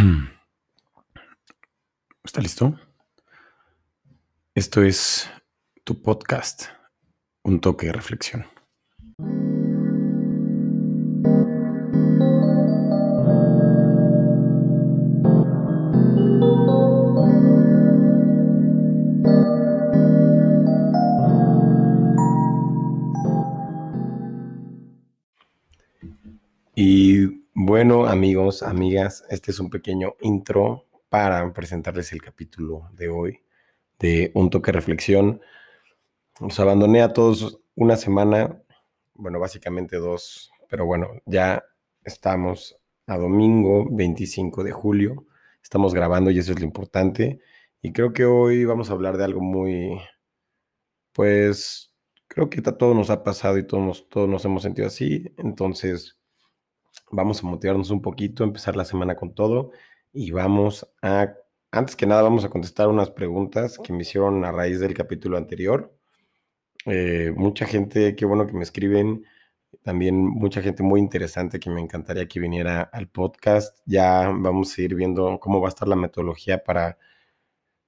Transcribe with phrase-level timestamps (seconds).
[2.24, 2.78] ¿Está listo?
[4.54, 5.30] Esto es
[5.84, 6.64] tu podcast,
[7.42, 8.46] un toque de reflexión.
[28.10, 33.40] Amigos, amigas, este es un pequeño intro para presentarles el capítulo de hoy
[34.00, 35.40] de Un toque reflexión.
[36.40, 38.62] Los abandoné a todos una semana,
[39.14, 41.64] bueno, básicamente dos, pero bueno, ya
[42.04, 45.26] estamos a domingo 25 de julio,
[45.62, 47.40] estamos grabando y eso es lo importante.
[47.80, 50.00] Y creo que hoy vamos a hablar de algo muy,
[51.12, 51.94] pues,
[52.26, 56.19] creo que a todos nos ha pasado y todos, todos nos hemos sentido así, entonces
[57.10, 59.72] Vamos a motivarnos un poquito, empezar la semana con todo
[60.12, 61.34] y vamos a,
[61.70, 65.36] antes que nada, vamos a contestar unas preguntas que me hicieron a raíz del capítulo
[65.36, 65.94] anterior.
[66.86, 69.24] Eh, mucha gente, qué bueno que me escriben,
[69.82, 73.78] también mucha gente muy interesante que me encantaría que viniera al podcast.
[73.86, 76.98] Ya vamos a ir viendo cómo va a estar la metodología para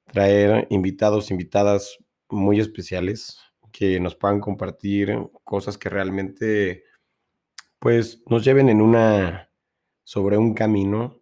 [0.06, 3.38] traer invitados, invitadas muy especiales
[3.72, 6.84] que nos puedan compartir cosas que realmente
[7.82, 9.50] pues nos lleven en una,
[10.04, 11.20] sobre un camino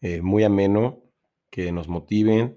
[0.00, 1.02] eh, muy ameno,
[1.50, 2.56] que nos motive,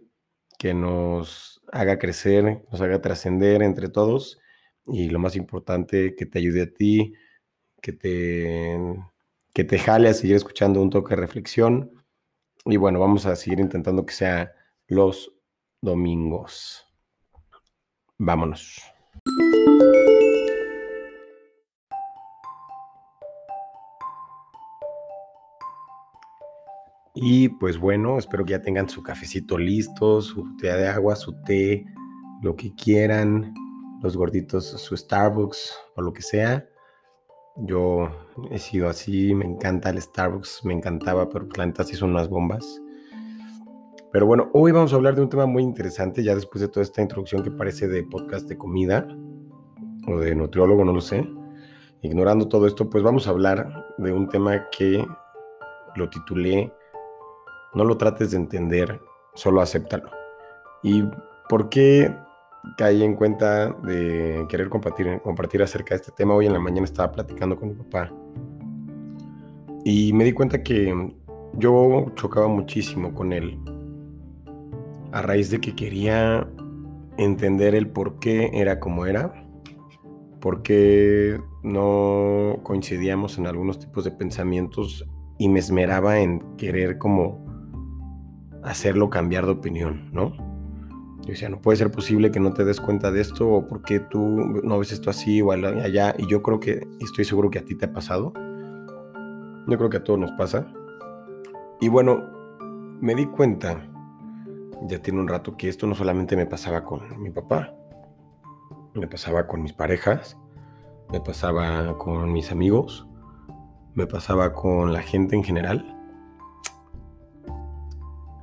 [0.59, 4.39] que nos haga crecer, nos haga trascender entre todos
[4.85, 7.13] y lo más importante, que te ayude a ti,
[7.81, 8.77] que te,
[9.51, 11.91] que te jale a seguir escuchando un toque de reflexión.
[12.65, 14.53] Y bueno, vamos a seguir intentando que sea
[14.85, 15.33] los
[15.81, 16.85] domingos.
[18.19, 18.79] Vámonos.
[27.15, 31.33] Y pues bueno, espero que ya tengan su cafecito listo, su té de agua, su
[31.43, 31.85] té,
[32.41, 33.53] lo que quieran,
[34.01, 36.67] los gorditos, su Starbucks o lo que sea.
[37.57, 38.09] Yo
[38.51, 42.11] he sido así, me encanta el Starbucks, me encantaba, pero pues la neta sí son
[42.11, 42.81] unas bombas.
[44.11, 46.83] Pero bueno, hoy vamos a hablar de un tema muy interesante, ya después de toda
[46.83, 49.07] esta introducción que parece de podcast de comida
[50.07, 51.27] o de nutriólogo, no lo sé.
[52.01, 55.05] Ignorando todo esto, pues vamos a hablar de un tema que
[55.95, 56.71] lo titulé
[57.73, 59.01] no lo trates de entender,
[59.33, 60.09] solo acéptalo.
[60.83, 61.03] ¿Y
[61.47, 62.13] por qué
[62.77, 66.33] caí en cuenta de querer compartir, compartir acerca de este tema?
[66.33, 68.11] Hoy en la mañana estaba platicando con mi papá
[69.83, 71.13] y me di cuenta que
[71.53, 73.59] yo chocaba muchísimo con él
[75.11, 76.47] a raíz de que quería
[77.17, 79.33] entender el por qué era como era,
[80.39, 85.07] por qué no coincidíamos en algunos tipos de pensamientos
[85.37, 87.48] y me esmeraba en querer como
[88.63, 90.33] hacerlo cambiar de opinión, ¿no?
[91.21, 93.83] Yo decía, no puede ser posible que no te des cuenta de esto o por
[93.83, 94.19] qué tú
[94.63, 96.15] no ves esto así o allá.
[96.17, 98.33] Y yo creo que, estoy seguro que a ti te ha pasado.
[99.67, 100.65] Yo creo que a todos nos pasa.
[101.81, 102.23] Y bueno,
[103.01, 103.85] me di cuenta,
[104.87, 107.73] ya tiene un rato, que esto no solamente me pasaba con mi papá,
[108.93, 110.37] me pasaba con mis parejas,
[111.11, 113.07] me pasaba con mis amigos,
[113.93, 115.98] me pasaba con la gente en general.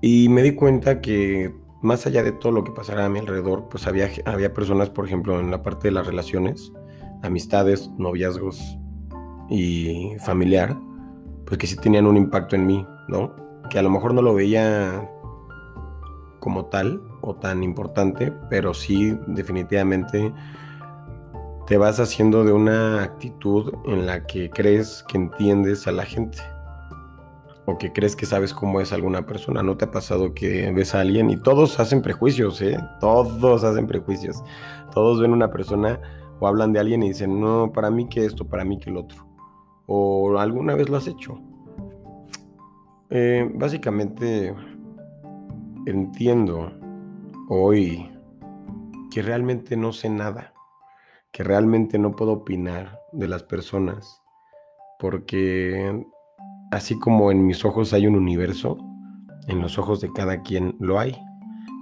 [0.01, 3.69] Y me di cuenta que más allá de todo lo que pasara a mi alrededor,
[3.69, 6.73] pues había, había personas, por ejemplo, en la parte de las relaciones,
[7.23, 8.79] amistades, noviazgos
[9.49, 10.77] y familiar,
[11.47, 13.35] pues que sí tenían un impacto en mí, ¿no?
[13.71, 15.11] Que a lo mejor no lo veía
[16.41, 20.33] como tal o tan importante, pero sí definitivamente
[21.67, 26.39] te vas haciendo de una actitud en la que crees que entiendes a la gente
[27.67, 29.63] o que crees que sabes cómo es alguna persona.
[29.63, 32.79] ¿No te ha pasado que ves a alguien y todos hacen prejuicios, ¿eh?
[33.01, 34.43] Todos hacen prejuicios.
[34.93, 36.01] Todos ven una persona
[36.39, 38.97] o hablan de alguien y dicen, no, para mí que esto, para mí que el
[38.97, 39.27] otro.
[39.87, 41.41] O alguna vez lo has hecho.
[43.11, 44.55] Eh, básicamente
[45.87, 46.73] entiendo
[47.49, 48.11] hoy
[49.11, 50.53] que realmente no sé nada,
[51.33, 54.23] que realmente no puedo opinar de las personas,
[54.99, 56.05] porque
[56.71, 58.79] así como en mis ojos hay un universo,
[59.49, 61.17] en los ojos de cada quien lo hay.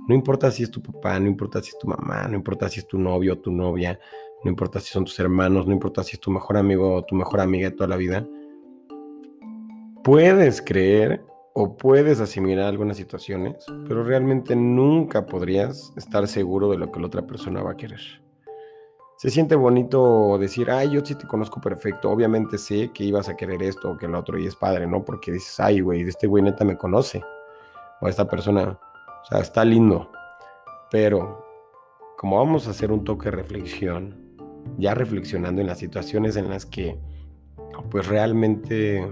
[0.08, 2.81] No importa si es tu papá, no importa si es tu mamá, no importa si
[2.81, 3.98] es tu novio o tu novia,
[4.44, 7.14] no importa si son tus hermanos, no importa si es tu mejor amigo o tu
[7.14, 8.26] mejor amiga de toda la vida.
[10.02, 16.92] Puedes creer o puedes asimilar algunas situaciones, pero realmente nunca podrías estar seguro de lo
[16.92, 18.24] que la otra persona va a querer
[19.25, 23.37] se siente bonito decir, ay, yo sí te conozco perfecto, obviamente sé que ibas a
[23.38, 25.03] querer esto o que lo otro y es padre, ¿no?
[25.03, 27.23] Porque dices, ay, güey, este güey neta me conoce.
[28.03, 28.79] o esta persona.
[29.23, 30.11] O sea, está lindo.
[30.91, 31.43] Pero
[32.19, 34.37] como vamos a hacer un toque de reflexión,
[34.76, 37.00] ya reflexionando en las situaciones en las que
[37.91, 39.11] pues realmente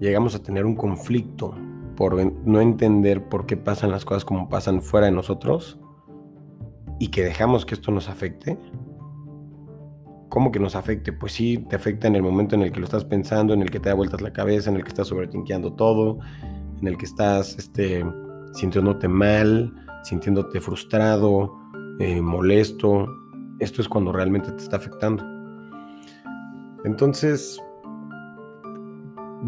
[0.00, 1.54] llegamos a tener un conflicto
[1.94, 5.78] por no entender por qué pasan las cosas como pasan fuera de nosotros
[6.98, 8.58] y que dejamos que esto nos afecte.
[10.28, 11.12] ¿Cómo que nos afecte?
[11.12, 13.70] Pues sí, te afecta en el momento en el que lo estás pensando, en el
[13.70, 16.18] que te da vueltas la cabeza, en el que estás sobretinqueando todo,
[16.80, 18.04] en el que estás este,
[18.52, 21.54] sintiéndote mal, sintiéndote frustrado,
[21.98, 23.08] eh, molesto.
[23.58, 25.24] Esto es cuando realmente te está afectando.
[26.84, 27.60] Entonces,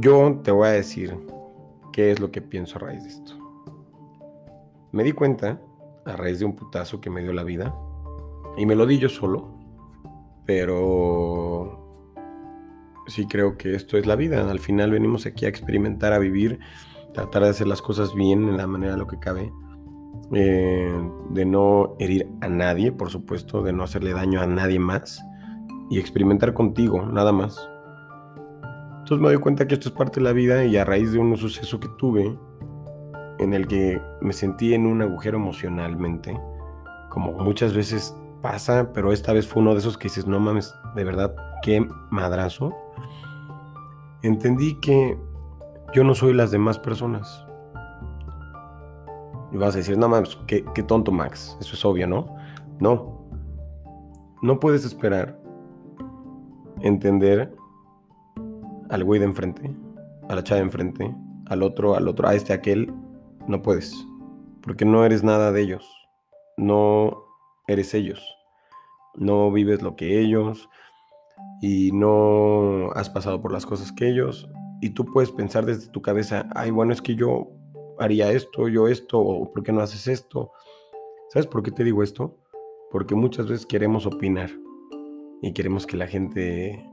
[0.00, 1.16] yo te voy a decir
[1.92, 3.38] qué es lo que pienso a raíz de esto.
[4.92, 5.60] Me di cuenta,
[6.06, 7.74] a raíz de un putazo que me dio la vida,
[8.56, 9.59] y me lo di yo solo,
[10.50, 11.78] pero
[13.06, 14.50] sí creo que esto es la vida.
[14.50, 16.58] Al final venimos aquí a experimentar, a vivir,
[17.14, 19.52] tratar de hacer las cosas bien en la manera lo que cabe.
[20.32, 20.92] Eh,
[21.30, 25.22] de no herir a nadie, por supuesto, de no hacerle daño a nadie más
[25.88, 27.56] y experimentar contigo, nada más.
[28.98, 31.20] Entonces me doy cuenta que esto es parte de la vida y a raíz de
[31.20, 32.36] un suceso que tuve
[33.38, 36.36] en el que me sentí en un agujero emocionalmente,
[37.08, 40.74] como muchas veces pasa, pero esta vez fue uno de esos que dices, no mames,
[40.94, 42.74] de verdad, qué madrazo.
[44.22, 45.18] Entendí que
[45.94, 47.46] yo no soy las demás personas.
[49.52, 52.34] Y vas a decir, no mames, qué, qué tonto Max, eso es obvio, ¿no?
[52.78, 53.20] No.
[54.42, 55.38] No puedes esperar
[56.82, 57.54] entender
[58.88, 59.74] al güey de enfrente,
[60.28, 61.14] a la chava de enfrente,
[61.46, 62.92] al otro, al otro, a este, a aquel,
[63.46, 64.06] no puedes.
[64.62, 65.88] Porque no eres nada de ellos.
[66.56, 67.29] No
[67.72, 68.22] eres ellos.
[69.14, 70.68] No vives lo que ellos.
[71.60, 74.48] Y no has pasado por las cosas que ellos.
[74.80, 77.48] Y tú puedes pensar desde tu cabeza, ay, bueno, es que yo
[77.98, 80.52] haría esto, yo esto, o ¿por qué no haces esto?
[81.28, 82.38] ¿Sabes por qué te digo esto?
[82.90, 84.50] Porque muchas veces queremos opinar
[85.42, 86.90] y queremos que la gente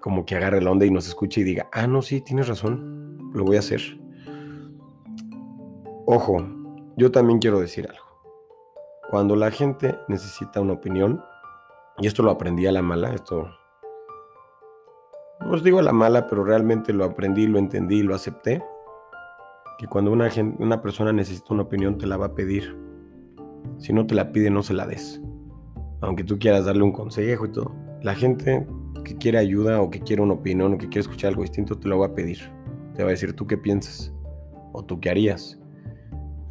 [0.00, 3.30] como que agarre la onda y nos escuche y diga, ah, no, sí, tienes razón,
[3.32, 3.80] lo voy a hacer.
[6.06, 6.46] Ojo,
[6.96, 8.07] yo también quiero decir algo.
[9.10, 11.24] Cuando la gente necesita una opinión,
[11.98, 13.48] y esto lo aprendí a la mala, esto
[15.40, 18.62] no os digo a la mala, pero realmente lo aprendí, lo entendí, lo acepté,
[19.78, 22.76] que cuando una, gente, una persona necesita una opinión te la va a pedir.
[23.78, 25.22] Si no te la pide, no se la des.
[26.00, 27.72] Aunque tú quieras darle un consejo y todo.
[28.02, 28.66] La gente
[29.04, 31.88] que quiere ayuda o que quiere una opinión o que quiere escuchar algo distinto, te
[31.88, 32.40] lo va a pedir.
[32.94, 34.12] Te va a decir tú qué piensas
[34.72, 35.58] o tú qué harías.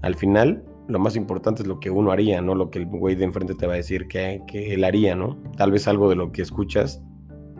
[0.02, 3.16] Al final, lo más importante es lo que uno haría, no lo que el güey
[3.16, 5.38] de enfrente te va a decir que, que él haría, ¿no?
[5.58, 7.02] Tal vez algo de lo que escuchas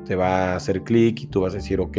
[0.06, 1.98] te va a hacer clic y tú vas a decir, ok,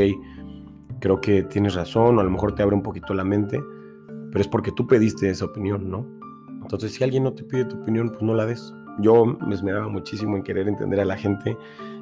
[1.00, 3.60] creo que tienes razón, o a lo mejor te abre un poquito la mente,
[4.30, 6.06] pero es porque tú pediste esa opinión, ¿no?
[6.62, 8.74] Entonces, si alguien no te pide tu opinión, pues no la des.
[9.00, 11.56] Yo me esmeraba muchísimo en querer entender a la gente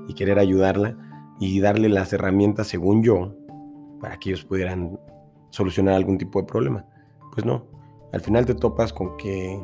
[0.08, 0.96] y querer ayudarla
[1.38, 3.34] y darle las herramientas, según yo,
[4.00, 4.98] para que ellos pudieran
[5.50, 6.86] solucionar algún tipo de problema.
[7.32, 7.66] Pues no,
[8.12, 9.60] al final te topas con que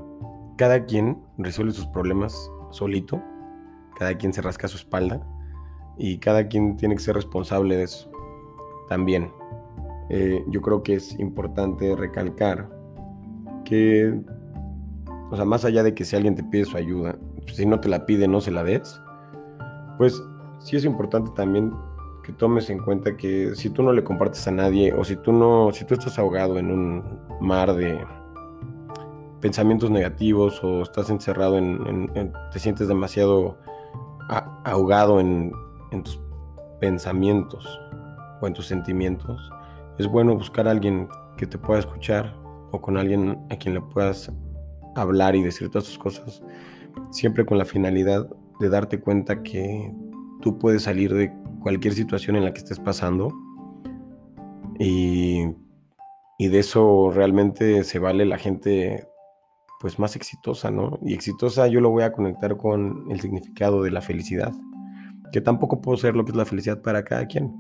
[0.57, 3.23] cada quien resuelve sus problemas solito,
[3.99, 5.27] cada quien se rasca su espalda
[5.99, 8.11] y cada quien tiene que ser responsable de eso
[8.89, 9.31] también.
[10.11, 12.69] Eh, yo creo que es importante recalcar
[13.65, 14.21] que,
[15.31, 17.89] o sea, más allá de que si alguien te pide su ayuda, si no te
[17.89, 19.01] la pide, no se la des,
[19.99, 20.23] pues
[20.59, 21.73] sí es importante también
[22.23, 25.33] que tomes en cuenta que si tú no le compartes a nadie o si tú
[25.33, 28.05] no, si tú estás ahogado en un mar de
[29.43, 33.59] pensamientos negativos o estás encerrado en, te sientes demasiado
[34.65, 35.53] ahogado en,
[36.05, 36.19] tus
[36.81, 37.81] pensamientos
[38.41, 39.51] o en tus sentimientos,
[39.99, 42.35] es bueno buscar a alguien que te pueda escuchar
[42.71, 44.33] o con alguien a quien le puedas
[44.95, 46.43] hablar y decir todas tus cosas,
[47.11, 48.27] siempre con la finalidad
[48.61, 49.93] de darte cuenta que
[50.41, 53.33] tú puedes salir de cualquier situación en la que estés pasando
[54.79, 55.47] y,
[56.39, 59.12] y de eso realmente se vale la gente
[59.83, 61.01] pues más exitosa, ¿no?
[61.03, 64.53] Y exitosa yo lo voy a conectar con el significado de la felicidad,
[65.33, 67.53] que tampoco puedo ser lo que es la felicidad para cada quien,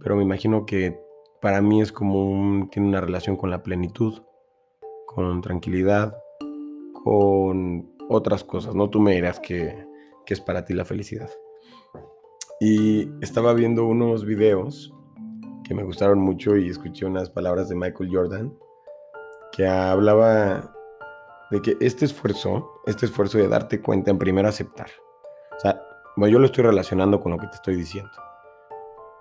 [0.00, 1.00] pero me imagino que
[1.40, 4.22] para mí es como tiene una relación con la plenitud,
[5.06, 6.16] con tranquilidad,
[7.04, 8.90] con otras cosas, ¿no?
[8.90, 9.86] Tú me dirás que,
[10.26, 11.30] que es para ti la felicidad.
[12.58, 14.92] Y estaba viendo unos videos
[15.62, 18.52] que me gustaron mucho y escuché unas palabras de Michael Jordan
[19.52, 20.73] que hablaba
[21.54, 24.88] de que este esfuerzo, este esfuerzo de darte cuenta, en primero aceptar.
[25.56, 25.80] O sea,
[26.16, 28.12] bueno, yo lo estoy relacionando con lo que te estoy diciendo.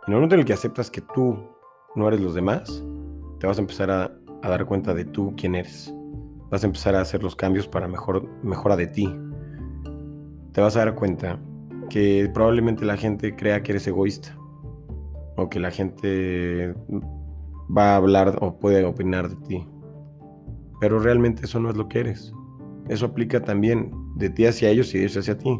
[0.08, 1.38] En el momento en el que aceptas que tú
[1.96, 2.84] no eres los demás,
[3.40, 4.12] te vas a empezar a
[4.44, 5.92] a dar cuenta de tú quién eres.
[6.52, 9.10] Vas a empezar a hacer los cambios para mejor, mejora de ti.
[10.52, 11.40] Te vas a dar cuenta
[11.90, 14.38] que probablemente la gente crea que eres egoísta
[15.38, 16.76] o que la gente
[17.76, 19.68] va a hablar o puede opinar de ti.
[20.84, 22.34] Pero realmente eso no es lo que eres.
[22.90, 25.58] Eso aplica también de ti hacia ellos y de ellos hacia ti.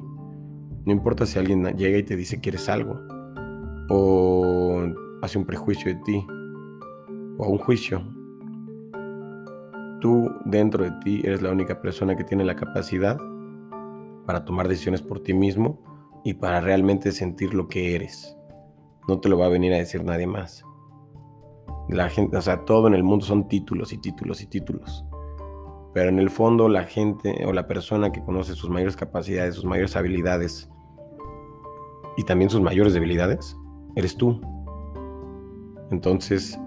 [0.86, 3.00] No importa si alguien llega y te dice que eres algo
[3.90, 4.84] o
[5.22, 6.28] hace un prejuicio de ti
[7.38, 8.04] o un juicio.
[10.02, 13.18] Tú dentro de ti eres la única persona que tiene la capacidad
[14.26, 15.82] para tomar decisiones por ti mismo
[16.26, 18.36] y para realmente sentir lo que eres.
[19.08, 20.66] No te lo va a venir a decir nadie más.
[21.88, 25.06] La gente, o sea, todo en el mundo son títulos y títulos y títulos.
[25.94, 29.66] Pero en el fondo la gente o la persona que conoce sus mayores capacidades, sus
[29.66, 30.70] mayores habilidades
[32.18, 33.56] y también sus mayores debilidades,
[33.96, 34.42] eres tú.
[35.92, 36.60] Entonces,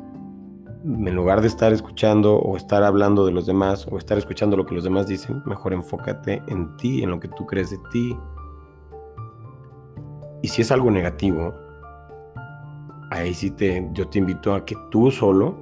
[0.85, 4.65] en lugar de estar escuchando o estar hablando de los demás o estar escuchando lo
[4.65, 8.17] que los demás dicen, mejor enfócate en ti, en lo que tú crees de ti.
[10.43, 11.53] Y si es algo negativo,
[13.11, 15.57] ahí sí te, yo te invito a que tú solo,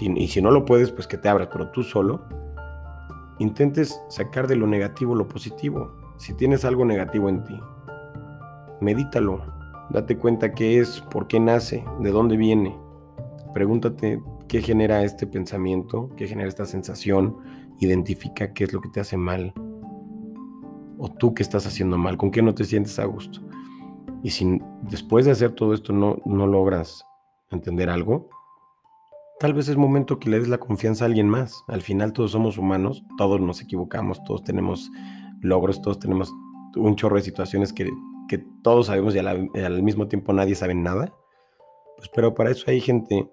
[0.00, 2.20] y si no lo puedes, pues que te abras, pero tú solo,
[3.40, 5.90] intentes sacar de lo negativo lo positivo.
[6.18, 7.58] Si tienes algo negativo en ti,
[8.80, 9.42] medítalo,
[9.88, 12.78] date cuenta qué es, por qué nace, de dónde viene.
[13.54, 17.36] Pregúntate qué genera este pensamiento, qué genera esta sensación,
[17.80, 19.54] identifica qué es lo que te hace mal.
[20.98, 23.40] O tú qué estás haciendo mal, con qué no te sientes a gusto.
[24.22, 27.06] Y si después de hacer todo esto no, no logras
[27.50, 28.28] entender algo,
[29.40, 31.64] tal vez es momento que le des la confianza a alguien más.
[31.66, 34.90] Al final todos somos humanos, todos nos equivocamos, todos tenemos
[35.40, 36.30] logros, todos tenemos
[36.76, 37.90] un chorro de situaciones que,
[38.28, 41.14] que todos sabemos y al, mismo tiempo nadie sabe nada.
[41.96, 43.30] Pues pero para eso hay gente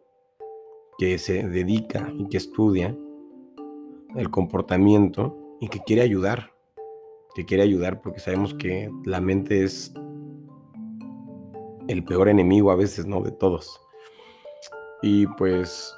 [0.98, 2.98] que se dedica y que estudia
[4.16, 6.54] el comportamiento y que quiere ayudar,
[7.36, 9.94] que quiere ayudar porque sabemos que la mente es
[11.90, 13.22] el peor enemigo a veces, ¿no?
[13.22, 13.82] De todos.
[15.02, 15.96] Y pues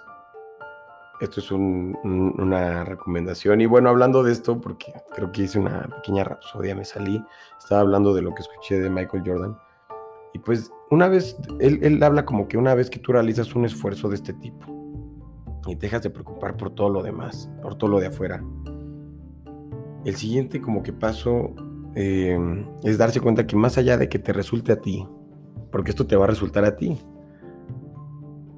[1.22, 3.62] esto es una recomendación.
[3.62, 7.24] Y bueno, hablando de esto, porque creo que hice una pequeña rapsodia, me salí,
[7.58, 9.58] estaba hablando de lo que escuché de Michael Jordan.
[10.34, 13.66] Y pues una vez, él, él habla como que una vez que tú realizas un
[13.66, 14.66] esfuerzo de este tipo
[15.68, 18.44] y dejas de preocupar por todo lo demás, por todo lo de afuera,
[20.06, 21.54] el siguiente como que paso
[21.96, 22.38] eh,
[22.84, 25.06] es darse cuenta que más allá de que te resulte a ti,
[25.72, 26.98] porque esto te va a resultar a ti.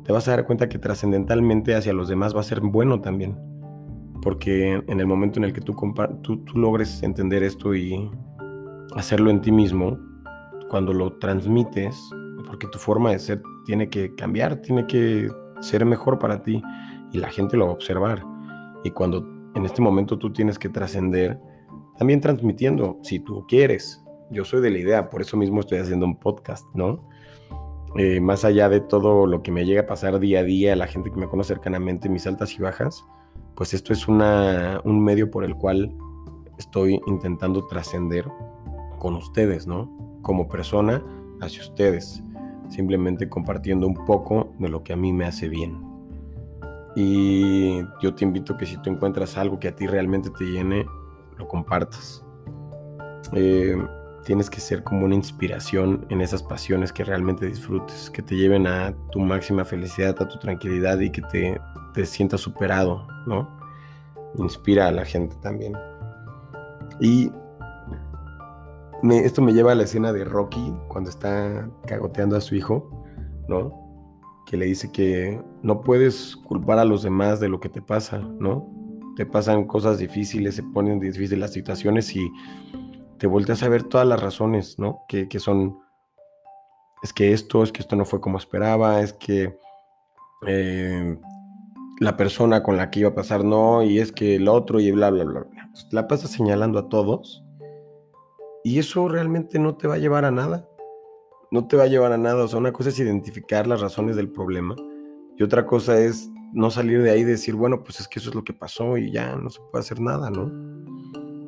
[0.04, 3.38] Te vas a dar cuenta que trascendentalmente hacia los demás va a ser bueno también.
[4.22, 5.76] Porque en el momento en el que tú,
[6.22, 8.10] tú, logres entender esto y
[8.96, 9.98] hacerlo en ti mismo,
[10.70, 11.98] cuando lo transmites,
[12.48, 15.30] porque tu forma de ser tiene que cambiar, tiene que
[15.60, 16.62] ser mejor para ti
[17.12, 18.24] y la gente lo va a observar.
[18.84, 21.40] Y cuando en este momento tú tienes que trascender,
[21.98, 26.06] también transmitiendo, si tú quieres, yo soy de la idea, por eso mismo estoy haciendo
[26.06, 27.08] un podcast, ¿no?
[27.98, 30.88] Eh, más allá de todo lo que me llega a pasar día a día, la
[30.88, 33.04] gente que me conoce cercanamente, mis altas y bajas,
[33.56, 35.94] pues esto es una, un medio por el cual
[36.58, 38.26] estoy intentando trascender
[38.98, 39.92] con ustedes, ¿no?
[40.22, 41.04] Como persona
[41.42, 42.24] hacia ustedes,
[42.70, 45.92] simplemente compartiendo un poco de lo que a mí me hace bien.
[46.96, 50.86] Y yo te invito que si tú encuentras algo que a ti realmente te llene,
[51.38, 52.24] lo compartas.
[53.34, 53.76] Eh,
[54.26, 58.68] tienes que ser como una inspiración en esas pasiones que realmente disfrutes, que te lleven
[58.68, 61.60] a tu máxima felicidad, a tu tranquilidad y que te,
[61.94, 63.50] te sientas superado, ¿no?
[64.38, 65.74] Inspira a la gente también.
[67.00, 67.32] Y
[69.10, 73.04] esto me lleva a la escena de Rocky cuando está cagoteando a su hijo,
[73.48, 73.74] ¿no?
[74.46, 78.20] Que le dice que no puedes culpar a los demás de lo que te pasa,
[78.20, 78.70] ¿no?
[79.16, 82.32] Te pasan cosas difíciles, se ponen difíciles las situaciones y
[83.22, 85.06] te volteas a ver todas las razones, ¿no?
[85.08, 85.78] Que, son,
[87.04, 89.56] es que esto, es que esto no fue como esperaba, es que
[90.48, 91.20] eh,
[92.00, 94.90] la persona con la que iba a pasar no, y es que el otro, y
[94.90, 95.70] bla, bla, bla, bla.
[95.92, 97.44] la pasas señalando a todos,
[98.64, 100.68] y eso realmente no te va a llevar a nada.
[101.52, 102.46] No te va a llevar a nada.
[102.46, 104.76] O sea, una cosa es identificar las razones del problema,
[105.38, 108.30] y otra cosa es no salir de ahí y decir, bueno, pues es que eso
[108.30, 110.71] es lo que pasó y ya no se puede hacer nada, ¿no?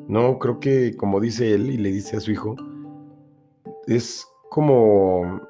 [0.07, 2.55] No, creo que como dice él y le dice a su hijo,
[3.88, 5.41] es como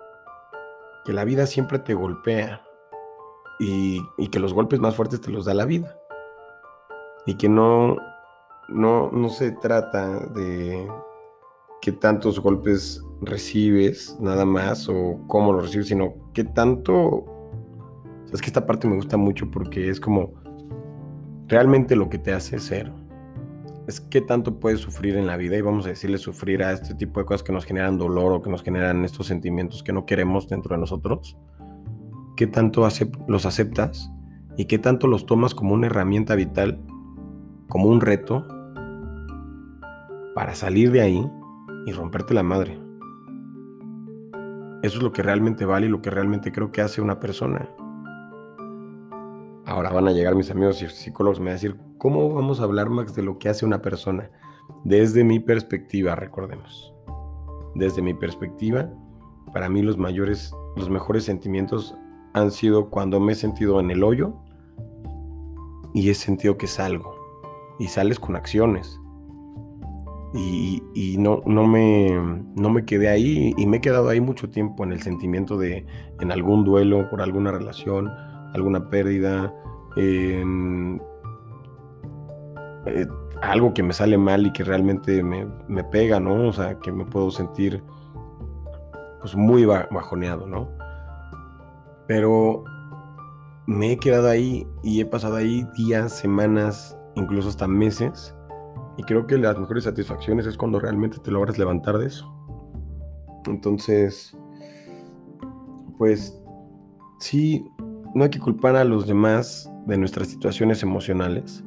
[1.05, 2.63] que la vida siempre te golpea
[3.59, 5.97] y, que los golpes más fuertes te los da la vida.
[7.25, 7.97] Y que no,
[8.69, 10.87] no, no se trata de
[11.81, 17.25] qué tantos golpes recibes nada más o cómo los recibes, sino qué tanto...
[18.31, 20.33] es que esta parte me gusta mucho porque es como
[21.47, 22.91] realmente lo que te hace ser
[23.87, 26.95] es qué tanto puedes sufrir en la vida y vamos a decirle sufrir a este
[26.95, 30.05] tipo de cosas que nos generan dolor o que nos generan estos sentimientos que no
[30.05, 31.37] queremos dentro de nosotros.
[32.37, 32.87] ¿Qué tanto
[33.27, 34.09] los aceptas
[34.57, 36.79] y qué tanto los tomas como una herramienta vital,
[37.67, 38.47] como un reto
[40.33, 41.29] para salir de ahí
[41.85, 42.79] y romperte la madre?
[44.81, 47.69] Eso es lo que realmente vale y lo que realmente creo que hace una persona.
[49.65, 52.65] Ahora van a llegar mis amigos y psicólogos me van a decir, ¿cómo vamos a
[52.65, 54.29] hablar, Max, de lo que hace una persona?
[54.83, 56.93] Desde mi perspectiva, recordemos.
[57.75, 58.91] Desde mi perspectiva,
[59.53, 61.95] para mí los mayores, los mejores sentimientos
[62.33, 64.33] han sido cuando me he sentido en el hoyo
[65.93, 67.15] y he sentido que salgo.
[67.79, 68.99] Y sales con acciones.
[70.33, 72.11] Y, no, no, me,
[72.55, 75.85] no me quedé ahí y me he quedado ahí mucho tiempo en el sentimiento de
[76.19, 78.09] en algún duelo por alguna relación,
[78.53, 79.53] alguna pérdida,
[82.85, 83.07] eh,
[83.41, 86.47] algo que me sale mal y que realmente me, me, pega, ¿no?
[86.47, 87.83] O sea, que me puedo sentir
[89.21, 90.69] pues muy bajoneado, ¿no?
[92.07, 92.63] Pero
[93.65, 98.35] me he quedado ahí y he pasado ahí días, semanas, incluso hasta meses.
[98.97, 102.29] Y creo que las mejores satisfacciones es cuando realmente te logras levantar de eso.
[103.45, 104.37] Entonces,
[105.97, 106.37] pues
[107.19, 107.65] sí,
[108.13, 111.63] no hay que culpar a los demás de nuestras situaciones emocionales.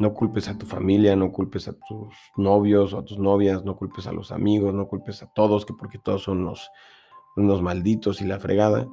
[0.00, 3.76] No culpes a tu familia, no culpes a tus novios o a tus novias, no
[3.76, 6.52] culpes a los amigos, no culpes a todos, que porque todos son
[7.36, 8.88] unos, malditos y la fregada.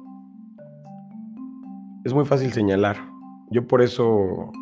[2.04, 2.96] Es muy fácil señalar.
[3.50, 4.52] Yo por eso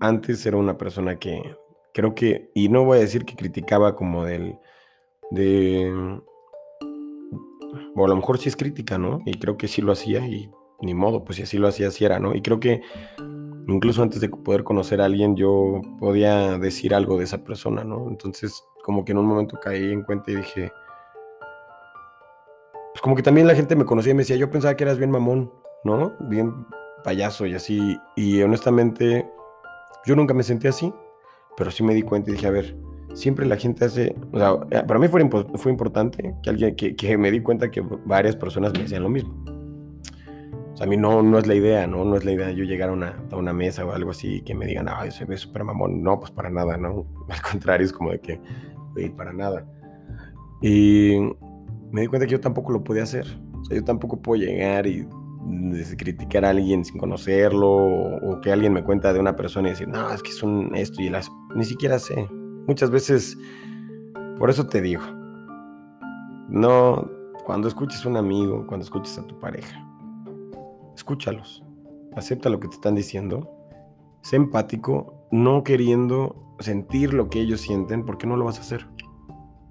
[0.00, 1.56] antes era una persona que
[1.92, 4.56] creo que, y no voy a decir que criticaba como del,
[5.30, 5.92] de,
[7.94, 9.20] o a lo mejor sí es crítica, ¿no?
[9.26, 10.50] Y creo que sí lo hacía y
[10.82, 12.34] ni modo, pues si así lo hacía, así era, ¿no?
[12.34, 12.82] Y creo que
[13.68, 18.08] incluso antes de poder conocer a alguien, yo podía decir algo de esa persona, ¿no?
[18.08, 20.72] Entonces, como que en un momento caí en cuenta y dije,
[22.92, 24.98] pues como que también la gente me conocía y me decía, yo pensaba que eras
[24.98, 25.52] bien mamón,
[25.84, 26.12] ¿no?
[26.28, 26.66] Bien
[27.04, 27.98] payaso y así.
[28.16, 29.28] Y honestamente,
[30.04, 30.92] yo nunca me sentí así,
[31.56, 32.76] pero sí me di cuenta y dije, a ver,
[33.14, 36.96] siempre la gente hace, o sea, eh, para mí fue, fue importante que alguien, que,
[36.96, 39.59] que me di cuenta que varias personas me decían lo mismo
[40.80, 42.06] a mí no, no es la idea, ¿no?
[42.06, 44.54] No es la idea yo llegar a una, a una mesa o algo así que
[44.54, 46.02] me digan, ay, se ve súper mamón.
[46.02, 47.06] No, pues para nada, ¿no?
[47.28, 48.40] Al contrario, es como de que,
[48.94, 49.66] güey, para nada.
[50.62, 51.18] Y
[51.90, 53.26] me di cuenta que yo tampoco lo podía hacer.
[53.60, 55.06] O sea, yo tampoco puedo llegar y
[55.98, 59.88] criticar a alguien sin conocerlo o, que alguien me cuenta de una persona y decir,
[59.88, 61.30] no, es que son esto y las...
[61.54, 62.26] Ni siquiera sé.
[62.66, 63.36] Muchas veces,
[64.38, 65.02] por eso te digo,
[66.48, 67.06] no,
[67.44, 69.89] cuando escuches a un amigo, cuando escuches a tu pareja,
[71.00, 71.64] escúchalos,
[72.14, 73.50] acepta lo que te están diciendo,
[74.22, 78.86] sé empático, no queriendo sentir lo que ellos sienten, porque no lo vas a hacer,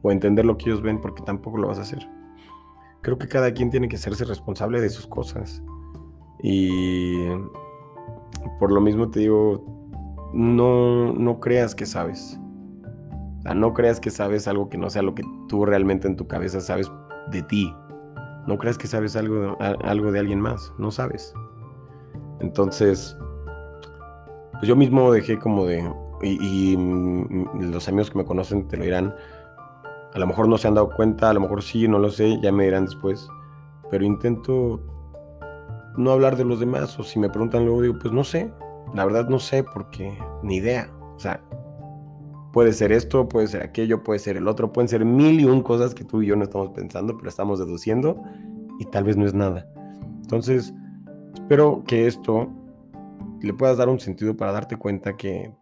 [0.02, 2.10] o entender lo que ellos ven, porque tampoco lo vas a hacer.
[3.02, 5.64] Creo que cada quien tiene que hacerse responsable de sus cosas.
[6.42, 7.28] Y
[8.60, 9.64] por lo mismo te digo,
[10.34, 12.40] no, no creas que sabes.
[13.56, 16.60] No creas que sabes algo que no sea lo que tú realmente en tu cabeza
[16.60, 16.92] sabes
[17.32, 17.74] de ti.
[18.50, 21.36] No creas que sabes algo, algo de alguien más, no sabes.
[22.40, 23.16] Entonces,
[24.54, 25.88] pues yo mismo dejé como de,
[26.24, 26.76] y,
[27.62, 29.14] los amigos que me conocen te lo dirán,
[30.16, 32.42] a lo mejor no se han dado cuenta, a lo mejor sí, no lo sé,
[32.42, 33.30] ya me dirán después,
[33.92, 34.82] pero intento
[35.96, 38.52] no hablar de los demás, o si me preguntan luego digo, pues no sé,
[38.96, 41.40] la verdad no sé porque ni idea, o sea,
[42.52, 45.62] Puede ser esto, puede ser aquello, puede ser el otro, pueden ser mil y un
[45.62, 48.22] cosas que tú y yo no estamos pensando, pero estamos deduciendo
[48.80, 49.68] y tal vez no es nada.
[50.22, 50.74] Entonces,
[51.36, 52.50] espero que esto
[53.42, 55.54] le puedas dar un sentido para darte cuenta que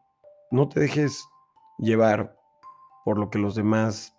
[0.51, 1.27] no te dejes
[1.77, 2.37] llevar
[3.03, 4.15] por lo que los demás,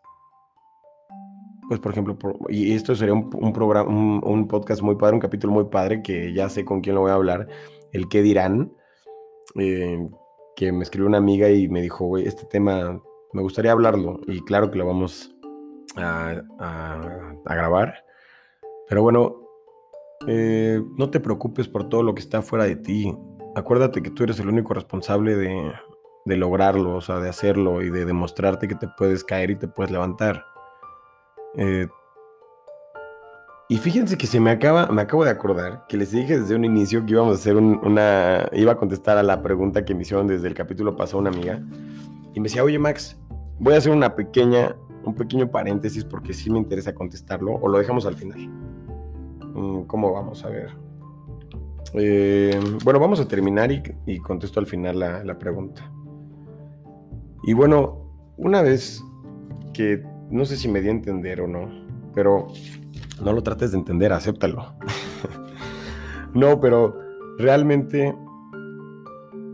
[1.69, 2.17] pues por ejemplo,
[2.49, 6.49] y esto sería un, programa, un, podcast muy padre, un capítulo muy padre que ya
[6.49, 7.49] sé con quién lo voy a hablar,
[7.93, 8.73] el qué dirán.
[9.57, 10.09] Eh,
[10.59, 13.01] que me escribió una amiga y me dijo, güey, este tema
[13.33, 15.33] me gustaría hablarlo y claro que lo vamos
[15.95, 16.43] a,
[17.45, 18.05] grabar.
[18.89, 19.37] Pero bueno,
[20.27, 23.17] eh, no te preocupes por todo lo que está fuera de ti.
[23.55, 28.05] Acuérdate que tú eres el único responsable de, lograrlo, o sea, de hacerlo y de
[28.05, 30.45] demostrarte que te puedes caer y te puedes levantar.
[31.55, 31.87] Eh,
[33.71, 36.65] y fíjense que se me acaba, me acabo de acordar que les dije desde un
[36.65, 40.27] inicio que íbamos a hacer una, iba a contestar a la pregunta que me hicieron
[40.27, 41.63] desde el capítulo pasado una amiga.
[42.33, 43.19] Y me decía, oye Max,
[43.59, 47.79] voy a hacer una pequeña, un pequeño paréntesis porque sí me interesa contestarlo o lo
[47.79, 48.39] dejamos al final.
[48.49, 50.71] Mm, ¿Cómo vamos a ver?
[51.93, 55.93] Eh, bueno, vamos a terminar y, contesto al final la, la, pregunta.
[57.45, 59.03] Y bueno, una vez
[59.75, 61.69] que no sé si me di a entender o no,
[62.15, 62.49] pero
[63.23, 64.75] no lo trates de entender, acéptalo.
[66.35, 66.99] no, pero
[67.39, 68.15] realmente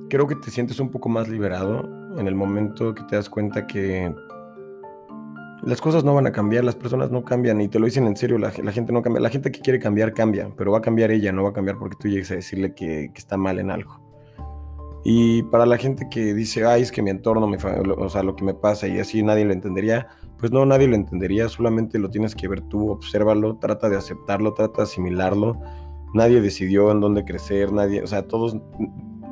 [0.08, 1.82] creo que te sientes un poco más liberado
[2.18, 4.14] en el momento que te das cuenta que
[5.64, 8.16] las cosas no van a cambiar, las personas no cambian y te lo dicen en
[8.16, 11.10] serio, la, gente no cambia, la gente que quiere cambiar cambia, pero va a cambiar
[11.10, 14.00] ella, no va a cambiar porque tú llegues a decirle que, está mal en algo.
[15.04, 18.36] Y para la gente que dice, ay, es que mi entorno, me, o sea, lo
[18.36, 20.08] que me pasa y así nadie lo entendería,
[20.44, 24.52] pues no, nadie lo entendería, solamente lo tienes que ver tú, obsérvalo, trata de aceptarlo,
[24.52, 25.58] trata de asimilarlo.
[26.12, 28.54] Nadie decidió en dónde crecer, nadie, o sea, todos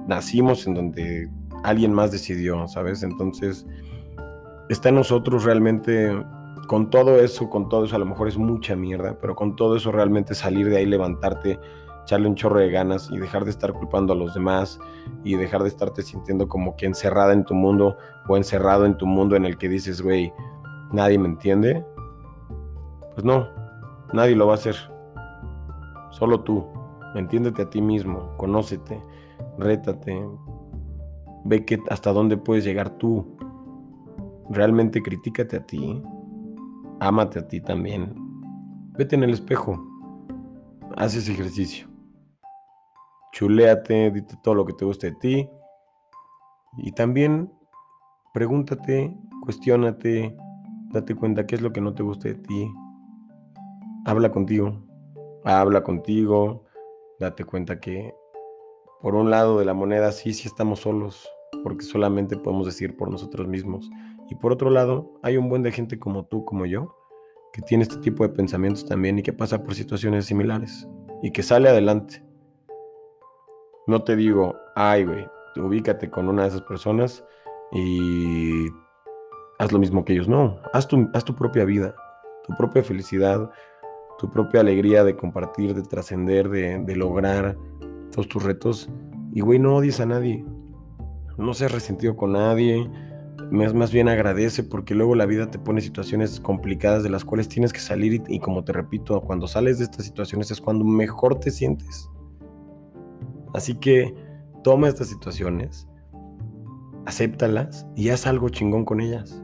[0.08, 1.28] nacimos en donde
[1.64, 3.02] alguien más decidió, ¿sabes?
[3.02, 3.66] Entonces,
[4.70, 6.10] está en nosotros realmente,
[6.66, 9.76] con todo eso, con todo eso, a lo mejor es mucha mierda, pero con todo
[9.76, 11.60] eso realmente salir de ahí, levantarte,
[12.04, 14.80] echarle un chorro de ganas y dejar de estar culpando a los demás
[15.24, 17.98] y dejar de estarte sintiendo como que encerrada en tu mundo
[18.28, 20.32] o encerrado en tu mundo en el que dices, güey,
[20.92, 21.84] nadie me entiende.
[23.14, 23.48] Pues no,
[24.12, 24.76] nadie lo va a hacer.
[26.10, 26.66] Solo tú.
[27.14, 28.98] Entiéndete a ti mismo, conócete,
[29.58, 30.26] rétate,
[31.44, 33.36] ve que hasta dónde puedes llegar tú
[34.48, 36.02] realmente critícate a ti,
[37.00, 38.14] ámate a ti también,
[38.96, 39.82] vete en el espejo,
[40.96, 41.88] haz ese ejercicio,
[43.32, 45.48] chuléate, dite todo lo que te guste de ti
[46.78, 47.52] y también
[48.32, 50.36] pregúntate, cuestiónate,
[50.92, 52.72] date cuenta qué es lo que no te gusta de ti,
[54.04, 54.74] habla contigo,
[55.44, 56.64] habla contigo,
[57.18, 58.14] date cuenta que
[59.00, 61.28] por un lado de la moneda sí, sí estamos solos,
[61.64, 63.90] porque solamente podemos decir por nosotros mismos.
[64.30, 66.94] Y por otro lado, hay un buen de gente como tú, como yo,
[67.52, 70.88] que tiene este tipo de pensamientos también y que pasa por situaciones similares
[71.22, 72.24] y que sale adelante.
[73.86, 75.26] No te digo, ay, güey,
[75.56, 77.24] ubícate con una de esas personas
[77.72, 78.68] y
[79.62, 80.28] haz lo mismo que ellos.
[80.28, 81.94] No, haz tu, haz tu propia vida,
[82.46, 83.50] tu propia felicidad,
[84.18, 87.56] tu propia alegría de compartir, de trascender, de, de lograr
[88.10, 88.90] todos tus retos.
[89.32, 90.44] Y, güey, no odies a nadie.
[91.38, 92.90] No seas resentido con nadie
[93.50, 97.72] más bien agradece porque luego la vida te pone situaciones complicadas de las cuales tienes
[97.72, 101.50] que salir y, como te repito, cuando sales de estas situaciones es cuando mejor te
[101.50, 102.08] sientes.
[103.52, 104.14] Así que
[104.64, 105.86] toma estas situaciones,
[107.04, 109.42] acéptalas y haz algo chingón con ellas.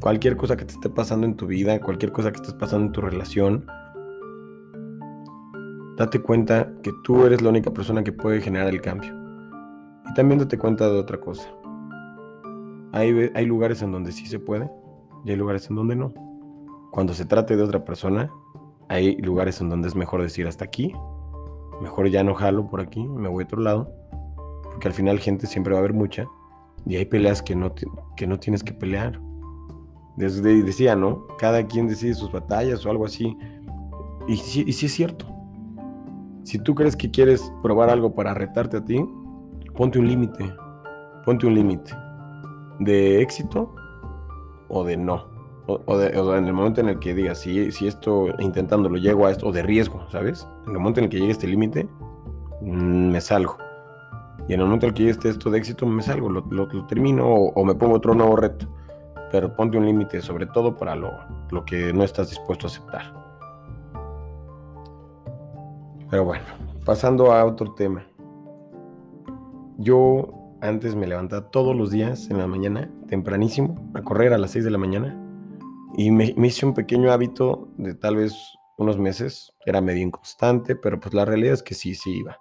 [0.00, 2.92] Cualquier cosa que te esté pasando en tu vida, cualquier cosa que estés pasando en
[2.92, 3.66] tu relación,
[5.96, 9.12] date cuenta que tú eres la única persona que puede generar el cambio.
[10.10, 11.48] Y también date cuenta de otra cosa
[12.94, 14.70] hay, lugares en donde sí se puede
[15.24, 16.14] y hay lugares en donde no.
[16.92, 18.30] Cuando se trate de otra persona,
[18.88, 20.94] hay lugares en donde es mejor decir hasta aquí,
[21.82, 23.92] mejor ya no jalo por aquí, me voy a otro lado,
[24.62, 26.26] porque al final gente siempre va a haber mucha
[26.86, 27.74] y hay peleas que no,
[28.16, 29.20] que no tienes que pelear.
[30.16, 31.26] Desde decía, ¿no?
[31.38, 33.36] Cada quien decide sus batallas o algo así.
[34.28, 35.26] Y sí, y sí es cierto.
[36.44, 39.04] Si tú crees que quieres probar algo para retarte a ti,
[39.74, 40.54] ponte un límite.
[41.24, 41.92] Ponte un límite
[42.78, 43.74] de éxito
[44.68, 45.32] o de no.
[45.66, 49.46] O, en el momento en el que digas, si, si esto intentándolo llego a esto,
[49.48, 50.46] o de riesgo, ¿sabes?
[50.66, 51.88] En el momento en el que llegue este límite,
[52.60, 53.56] mm, me salgo.
[54.46, 56.86] Y en el momento en el que llegue este esto de éxito, me salgo, lo,
[56.86, 58.66] termino o, me pongo otro nuevo reto.
[59.34, 61.10] Pero ponte un límite, sobre todo para lo,
[61.50, 63.12] lo que no estás dispuesto a aceptar.
[66.08, 66.44] Pero bueno,
[66.84, 68.06] pasando a otro tema.
[69.78, 74.52] Yo antes me levantaba todos los días en la mañana, tempranísimo, a correr a las
[74.52, 75.20] 6 de la mañana.
[75.96, 78.36] Y me, hice un pequeño hábito de tal vez
[78.78, 79.52] unos meses.
[79.66, 82.38] Era medio inconstante, pero pues la realidad es que sí, sí iba.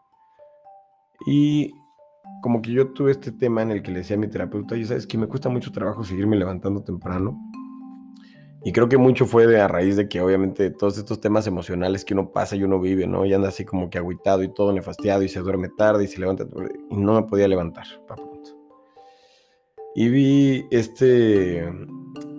[1.26, 1.74] Y
[2.44, 4.86] como que yo tuve este tema en el que le decía a mi terapeuta, ya
[4.86, 7.40] sabes que me cuesta mucho trabajo seguirme levantando temprano.
[8.66, 12.04] Y creo que mucho fue de a raíz de que obviamente todos estos temas emocionales
[12.04, 13.26] que uno pasa y uno vive, ¿no?
[13.26, 16.20] Y anda así como que agüitado y todo nefastiado y se duerme tarde y se
[16.20, 16.46] levanta
[16.90, 17.86] y no me podía levantar,
[19.96, 21.66] Y vi este,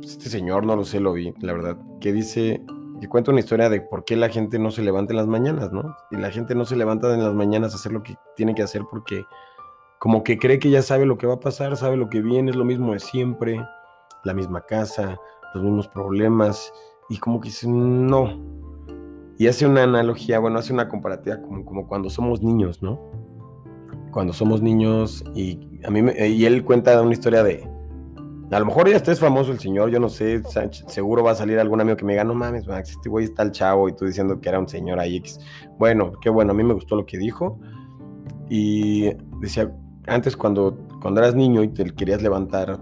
[0.02, 2.62] este señor, no lo sé, lo vi, la verdad, que dice,
[3.00, 5.72] que cuenta una historia de por qué la gente no se levanta en las mañanas,
[5.72, 5.96] ¿no?
[6.10, 8.62] Y la gente no se levanta en las mañanas a hacer lo que tiene que
[8.62, 9.24] hacer porque
[10.04, 12.50] como que cree que ya sabe lo que va a pasar, sabe lo que viene,
[12.50, 13.58] es lo mismo de siempre,
[14.22, 15.18] la misma casa,
[15.54, 16.70] los mismos problemas
[17.08, 18.38] y como que dice, no.
[19.38, 23.00] Y hace una analogía, bueno, hace una comparativa como, como cuando somos niños, ¿no?
[24.10, 27.66] Cuando somos niños y a mí y él cuenta una historia de
[28.50, 30.42] A lo mejor ya estés famoso el señor, yo no sé,
[30.86, 33.42] seguro va a salir algún amigo que me diga, no mames, Max, este güey está
[33.42, 35.22] el chavo y tú diciendo que era un señor ahí.
[35.78, 37.58] Bueno, qué bueno, a mí me gustó lo que dijo.
[38.50, 39.74] Y decía,
[40.06, 42.78] antes cuando, cuando eras niño y te querías levantar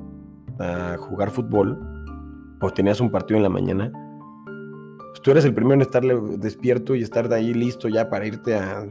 [0.59, 1.79] a jugar fútbol,
[2.61, 3.93] o tenías un partido en la mañana,
[5.11, 6.03] pues tú eres el primero en estar
[6.39, 8.87] despierto y estar de ahí listo ya para irte a,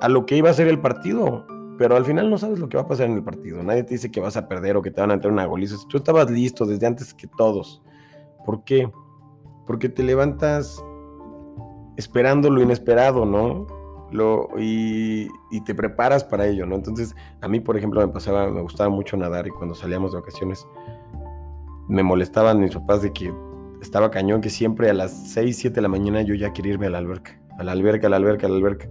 [0.00, 1.46] a lo que iba a ser el partido.
[1.76, 3.62] Pero al final no sabes lo que va a pasar en el partido.
[3.62, 5.76] Nadie te dice que vas a perder o que te van a entrar una goliza.
[5.88, 7.82] Tú estabas listo desde antes que todos.
[8.44, 8.90] ¿Por qué?
[9.66, 10.80] Porque te levantas
[11.96, 13.66] esperando lo inesperado, ¿no?
[14.14, 15.28] Lo, y,
[15.66, 16.76] te preparas para ello, ¿no?
[16.76, 20.20] Entonces, a mí, por ejemplo, me pasaba, me gustaba mucho nadar y cuando salíamos de
[20.20, 20.64] vacaciones,
[21.88, 23.34] me molestaban mis papás de que
[23.82, 26.86] estaba cañón, que siempre a las 6, 7 de la mañana yo ya quería irme
[26.86, 28.88] a la alberca, a la alberca, a la alberca, a la alberca.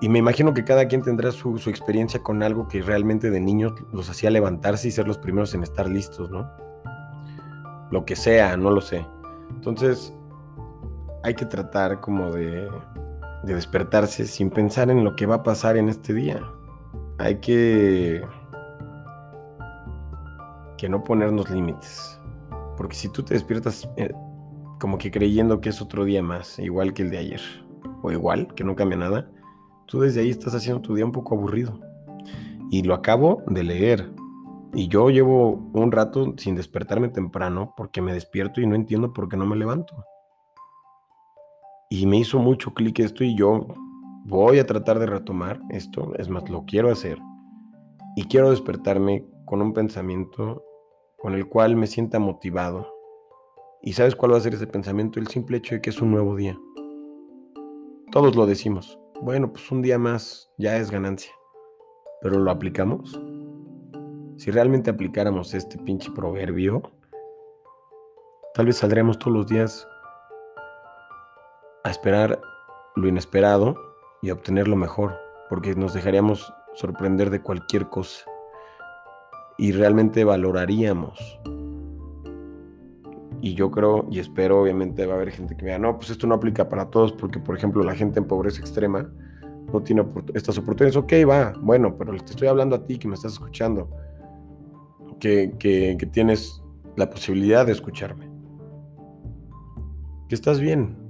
[0.00, 3.72] Y me imagino que cada quien tendrá su, experiencia con algo que realmente de niños
[3.92, 6.48] los hacía levantarse y ser los primeros en estar listos, ¿no?
[7.90, 9.04] Lo que sea, no lo sé.
[9.50, 10.14] Entonces,
[11.24, 12.68] hay que tratar como de,
[13.46, 16.42] de despertarse sin pensar en lo que va a pasar en este día.
[17.18, 18.22] Hay que
[20.76, 22.20] que no ponernos límites.
[22.76, 24.12] Porque si tú te despiertas eh,
[24.78, 27.40] como que creyendo que es otro día más, igual que el de ayer,
[28.02, 29.30] o igual, que no cambia nada,
[29.86, 31.80] tú desde ahí estás haciendo tu día un poco aburrido.
[32.70, 34.10] Y lo acabo de leer.
[34.74, 39.28] Y yo llevo un rato sin despertarme temprano porque me despierto y no entiendo por
[39.28, 40.04] qué no me levanto.
[41.88, 43.66] Y me hizo mucho clic esto y yo
[44.24, 46.14] voy a tratar de retomar esto.
[46.16, 47.18] Es más, lo quiero hacer.
[48.16, 50.64] Y quiero despertarme con un pensamiento
[51.18, 52.92] con el cual me sienta motivado.
[53.82, 55.20] ¿Y sabes cuál va a ser ese pensamiento?
[55.20, 56.58] El simple hecho de que es un nuevo día.
[58.10, 58.98] Todos lo decimos.
[59.22, 61.32] Bueno, pues un día más ya es ganancia.
[62.20, 63.20] Pero ¿lo aplicamos?
[64.38, 66.82] Si realmente aplicáramos este pinche proverbio,
[68.54, 69.86] tal vez saldríamos todos los días
[71.86, 72.40] a esperar
[72.96, 73.76] lo inesperado
[74.20, 75.14] y obtener lo mejor,
[75.48, 78.24] porque nos dejaríamos sorprender de cualquier cosa
[79.56, 81.40] y realmente valoraríamos.
[83.40, 86.10] Y yo creo y espero, obviamente, va a haber gente que me diga, no, pues
[86.10, 89.08] esto no aplica para todos, porque, por ejemplo, la gente en pobreza extrema
[89.72, 90.96] no tiene estas oportunidades.
[90.96, 93.90] Ok, va, bueno, pero te estoy hablando a ti que me estás escuchando,
[95.20, 96.60] que, que, tienes
[96.96, 98.28] la posibilidad de escucharme.
[100.28, 101.05] Que estás bien,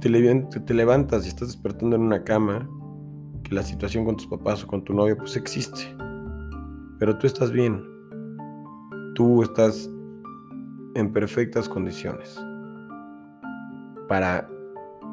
[0.00, 2.68] que te, levantas y estás despertando en una cama,
[3.44, 5.94] que la situación con tus papás o con tu novio, pues existe
[7.02, 7.84] pero tú estás bien.
[9.16, 9.90] Tú estás
[10.94, 12.40] en perfectas condiciones
[14.06, 14.48] para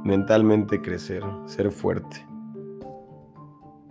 [0.03, 2.23] mentalmente crecer, ser fuerte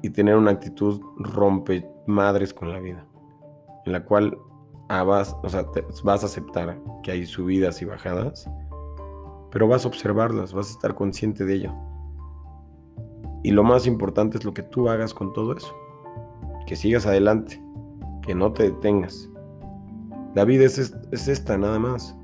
[0.00, 3.04] y tener una actitud rompe madres con la vida,
[3.84, 4.38] en la cual
[4.88, 5.36] vas,
[6.04, 8.48] vas a aceptar que hay subidas y bajadas,
[9.50, 11.72] pero vas a observarlas, vas a estar consciente de ello.
[13.42, 15.74] Y lo más importante es lo que tú hagas con todo eso,
[16.66, 17.62] que sigas adelante
[18.28, 19.30] que no te detengas.
[20.34, 22.14] La vida es, es esta, nada más.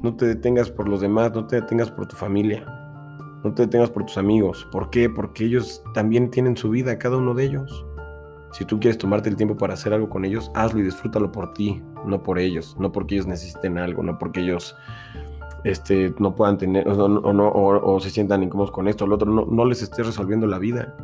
[0.00, 2.64] No te detengas por los demás, no te detengas por tu familia,
[3.42, 4.66] no te detengas por tus amigos.
[4.70, 5.10] ¿Por qué?
[5.10, 7.84] Porque ellos también tienen su vida, cada uno de ellos.
[8.52, 11.52] Si tú quieres tomarte el tiempo para hacer algo con ellos, hazlo y disfrútalo por
[11.52, 14.76] ti, no por ellos, no porque ellos necesiten algo, no porque ellos
[15.64, 19.44] este, no puedan tener o, no, o, se sientan incómodos con esto lo otro, no,
[19.44, 20.94] no les estés resolviendo la vida.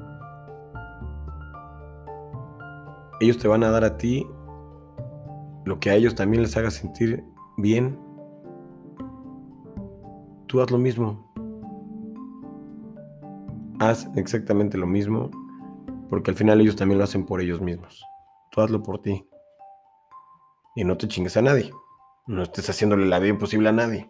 [3.20, 4.26] ellos te van a dar a ti
[5.64, 7.24] lo que a ellos también les haga sentir
[7.56, 7.98] bien.
[10.46, 11.32] Tú haz lo mismo.
[13.80, 15.30] Haz exactamente lo mismo,
[16.08, 18.04] porque al final ellos también lo hacen por ellos mismos.
[18.50, 19.28] Tú hazlo por ti.
[20.76, 21.72] Y no te chingues a nadie.
[22.26, 24.08] No estés haciéndole la vida imposible a nadie.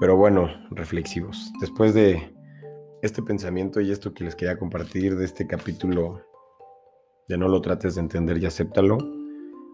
[0.00, 1.52] Pero bueno, reflexivos.
[1.60, 2.34] Después de
[3.02, 6.22] este pensamiento y esto que les quería compartir de este capítulo
[7.28, 8.98] de no lo trates de entender y acéptalo.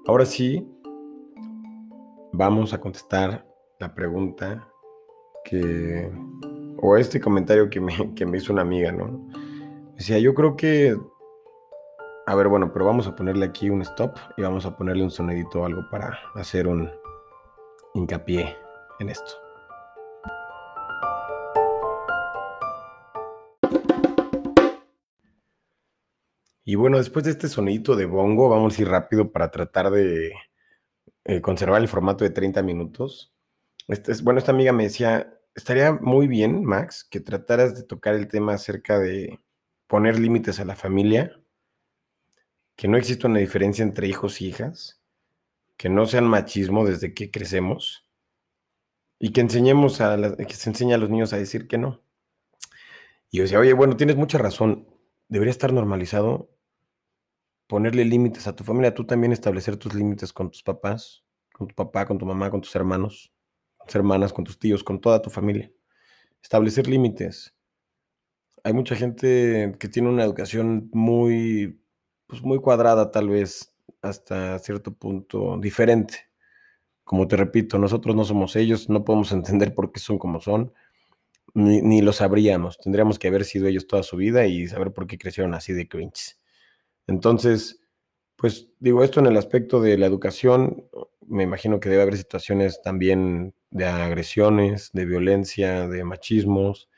[0.07, 0.69] Ahora sí,
[2.33, 3.47] vamos a contestar
[3.79, 4.69] la pregunta
[5.45, 6.11] que,
[6.79, 9.29] o este comentario que me, que me hizo una amiga, ¿no?
[9.97, 10.97] Decía, yo creo que,
[12.27, 15.11] a ver, bueno, pero vamos a ponerle aquí un stop y vamos a ponerle un
[15.11, 16.91] sonidito o algo para hacer un
[17.95, 18.57] hincapié
[18.99, 19.50] en esto.
[26.71, 30.35] Y bueno, después de este sonidito de bongo, vamos a ir rápido para tratar de
[31.25, 33.35] eh, conservar el formato de 30 minutos.
[33.89, 38.15] Este es, bueno, esta amiga me decía, estaría muy bien, Max, que trataras de tocar
[38.15, 39.41] el tema acerca de
[39.89, 41.43] poner límites a la familia
[42.77, 45.03] que no exista una diferencia entre hijos y hijas,
[45.77, 48.07] que no sean machismo desde que crecemos
[49.19, 52.01] y que enseñemos a que se enseñe a los niños a decir que no.
[53.29, 54.87] Y yo decía, oye, bueno, tienes mucha razón,
[55.27, 56.60] debería estar normalizado
[57.71, 61.75] ponerle límites a tu familia, tú también establecer tus límites con tus papás, con tu
[61.77, 63.33] papá, con tu mamá, con tus hermanos,
[63.79, 65.71] con tus hermanas, con tus tíos, con toda tu familia.
[66.43, 67.55] Establecer límites.
[68.65, 71.81] Hay mucha gente que tiene una educación muy,
[72.27, 76.29] pues muy cuadrada tal vez, hasta cierto punto diferente.
[77.05, 80.73] Como te repito, nosotros no somos ellos, no podemos entender por qué son como son,
[81.55, 82.79] ni, ni lo sabríamos.
[82.79, 85.87] Tendríamos que haber sido ellos toda su vida y saber por qué crecieron así de
[85.87, 86.40] cringe.
[87.07, 87.81] Entonces,
[88.37, 90.89] pues digo, esto en el aspecto de la educación,
[91.27, 96.89] me imagino que debe haber situaciones también de agresiones, de violencia, de machismos.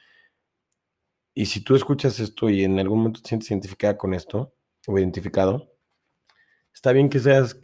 [1.35, 4.55] Y si tú escuchas esto y en algún momento te sientes identificada con esto,
[4.87, 5.73] o identificado,
[6.75, 7.59] está bien que seas,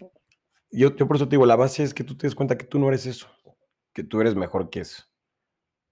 [0.70, 2.66] yo, yo por eso te digo, la base es que tú te des cuenta que
[2.66, 3.29] tú no eres eso,
[3.92, 5.05] que tú eres mejor que eso.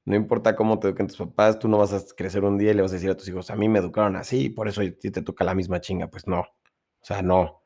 [0.07, 2.75] No importa cómo te eduquen tus papás, tú no vas a crecer un día y
[2.75, 5.11] le vas a decir a tus hijos, a mí me educaron así, por eso te
[5.11, 6.09] toca la misma chinga.
[6.09, 6.41] Pues no.
[6.41, 7.63] O sea, no.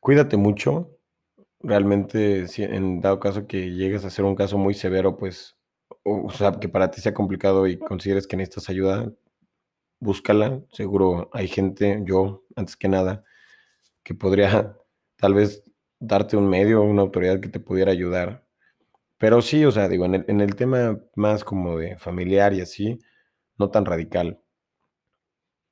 [0.00, 0.98] Cuídate mucho.
[1.60, 5.56] Realmente, si en dado caso que llegues a ser un caso muy severo, pues,
[6.02, 9.10] o, sea, que para ti sea complicado y consideres que necesitas ayuda,
[10.00, 10.60] búscala.
[10.72, 13.24] Seguro hay gente, yo, antes que nada,
[14.04, 14.76] que podría
[15.16, 15.64] tal vez
[16.00, 18.43] darte un medio, una autoridad que te pudiera ayudar
[19.24, 22.98] pero sí, o sea, digo, en el, tema más como de familiar y así,
[23.56, 24.38] no tan radical,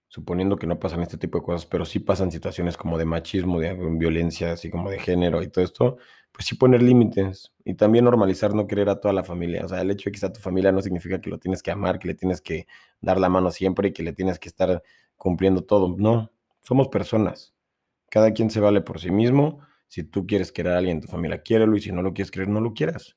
[0.09, 3.61] suponiendo que no pasan este tipo de cosas, pero sí pasan situaciones como de machismo,
[3.61, 5.99] de violencia, así como de género y todo esto,
[6.33, 9.67] pues sí poner límites y también normalizar no querer a toda la familia.
[9.67, 11.73] O sea, el hecho de que sea tu familia no significa que lo tienes que
[11.73, 12.67] amar, que le tienes que
[13.03, 14.83] dar la mano siempre y que le tienes que estar
[15.19, 15.95] cumpliendo todo.
[15.99, 17.53] No, somos personas.
[18.09, 19.61] Cada quien se vale por sí mismo.
[19.89, 22.31] Si tú quieres querer a alguien en tu familia, quiérelo y si no lo quieres
[22.31, 23.15] querer, no lo quieras.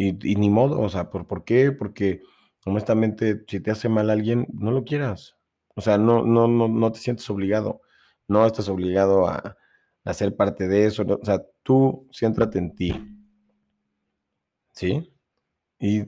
[0.00, 1.72] Y, ni modo, o sea, ¿por, ¿por qué?
[1.72, 2.22] Porque
[2.64, 5.36] honestamente, si te hace mal alguien, no lo quieras.
[5.74, 7.80] O sea, no, no, no, no te sientes obligado.
[8.28, 9.56] No estás obligado a,
[10.04, 11.02] a ser parte de eso.
[11.02, 12.94] o sea, tú céntrate en ti.
[14.72, 15.12] ¿Sí?
[15.80, 16.04] Y,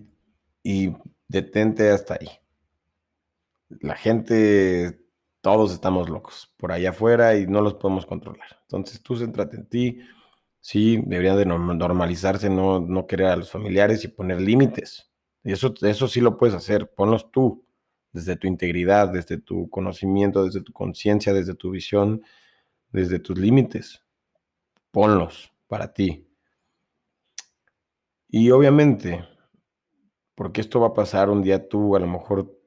[0.62, 0.94] y
[1.26, 2.28] detente hasta ahí.
[3.80, 5.00] La gente,
[5.40, 8.60] todos estamos locos por allá afuera y no los podemos controlar.
[8.62, 10.00] Entonces tú céntrate en ti
[10.60, 15.10] Sí, debería de normalizarse, no, no querer a los familiares y poner límites.
[15.42, 17.64] Y eso, eso sí lo puedes hacer, ponlos tú,
[18.12, 22.22] desde tu integridad, desde tu conocimiento, desde tu conciencia, desde tu visión,
[22.92, 24.02] desde tus límites.
[24.90, 26.26] Ponlos para ti.
[28.28, 29.24] Y obviamente,
[30.34, 32.58] porque esto va a pasar un día tú, a lo mejor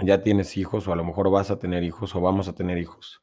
[0.00, 2.78] ya tienes hijos, o a lo mejor vas a tener hijos, o vamos a tener
[2.78, 3.22] hijos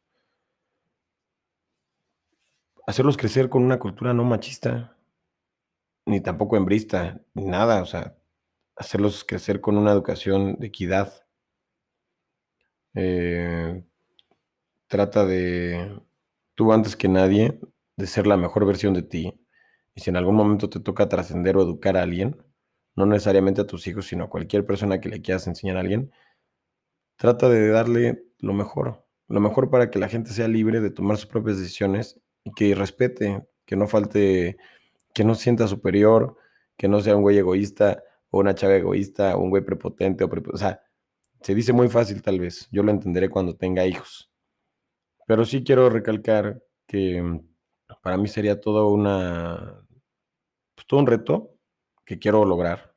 [2.87, 4.97] hacerlos crecer con una cultura no machista,
[6.05, 8.17] ni tampoco hembrista, ni nada, o sea,
[8.75, 11.25] hacerlos crecer con una educación de equidad.
[12.95, 13.83] Eh,
[14.87, 16.01] trata de,
[16.55, 17.59] tú antes que nadie,
[17.97, 19.33] de ser la mejor versión de ti.
[19.93, 22.37] Y si en algún momento te toca trascender o educar a alguien,
[22.95, 26.11] no necesariamente a tus hijos, sino a cualquier persona que le quieras enseñar a alguien,
[27.17, 31.17] trata de darle lo mejor, lo mejor para que la gente sea libre de tomar
[31.17, 32.21] sus propias decisiones
[32.55, 34.57] que respete, que no falte,
[35.13, 36.37] que no sienta superior,
[36.77, 40.29] que no sea un güey egoísta o una chava egoísta o un güey prepotente o,
[40.53, 40.81] o sea,
[41.41, 44.31] se dice muy fácil tal vez, yo lo entenderé cuando tenga hijos.
[45.27, 47.47] Pero sí quiero recalcar que mm,
[48.01, 49.85] para mí sería todo una
[50.75, 51.55] pues, todo un reto
[52.05, 52.93] que quiero lograr,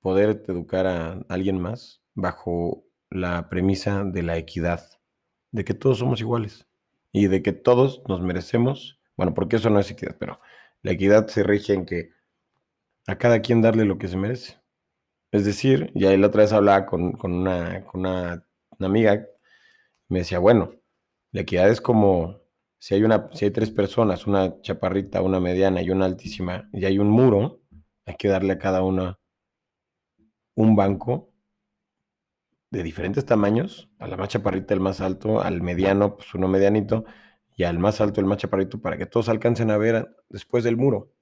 [0.00, 4.84] poder educar a alguien más bajo la premisa de la equidad,
[5.50, 6.66] de que todos somos iguales
[7.12, 10.40] y de que todos nos merecemos, bueno, porque eso no es equidad, pero
[10.82, 12.10] la equidad se rige en que
[13.06, 14.60] a cada quien darle lo que se merece.
[15.32, 18.44] Es decir, y ahí la otra vez hablaba con, una, con una,
[18.80, 19.26] amiga,
[20.08, 20.74] me decía, bueno,
[21.32, 22.40] la equidad es como
[22.78, 26.84] si hay, una, si hay tres personas, una chaparrita, una mediana y una altísima, y
[26.84, 27.62] hay un muro,
[28.06, 29.18] hay que darle a cada una
[30.54, 31.31] un banco
[32.72, 37.04] de diferentes tamaños, a la más chaparrita el más alto, al mediano pues uno medianito
[37.54, 40.78] y al más alto el más chaparrito para que todos alcancen a ver después del
[40.78, 41.12] muro.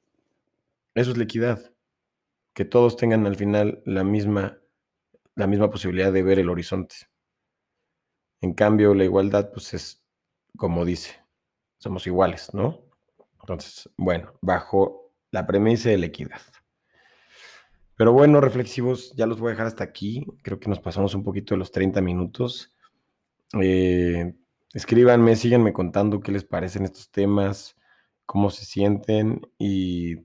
[0.94, 1.72] Eso es la equidad,
[2.54, 4.58] que todos tengan al final la misma,
[5.34, 6.94] la misma posibilidad de ver el horizonte.
[8.40, 10.04] En cambio, la igualdad pues es
[10.56, 11.16] como dice,
[11.78, 12.80] somos iguales, ¿no?
[13.40, 16.40] Entonces, bueno, bajo la premisa de la equidad.
[18.00, 20.24] Pero bueno, reflexivos, ya los voy a dejar hasta aquí.
[20.40, 22.72] Creo que nos pasamos un poquito de los 30 minutos.
[23.60, 24.32] Eh,
[24.72, 27.76] escríbanme, síganme contando qué les parecen estos temas,
[28.24, 30.16] cómo se sienten y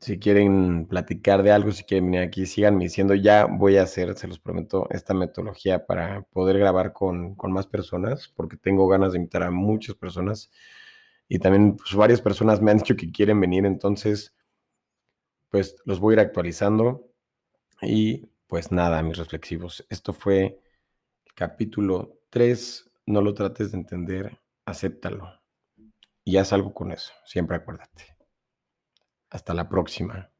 [0.00, 4.16] si quieren platicar de algo, si quieren venir aquí, síganme diciendo, ya voy a hacer,
[4.16, 9.12] se los prometo, esta metodología para poder grabar con, con más personas, porque tengo ganas
[9.12, 10.50] de invitar a muchas personas
[11.28, 14.34] y también pues, varias personas me han dicho que quieren venir, entonces,
[15.50, 17.10] pues los voy a ir actualizando
[17.82, 19.86] y pues nada, mis reflexivos.
[19.88, 20.60] Esto fue
[21.26, 25.40] el capítulo 3, no lo trates de entender, acéptalo
[26.24, 28.16] y haz algo con eso, siempre acuérdate.
[29.30, 30.30] Hasta la próxima.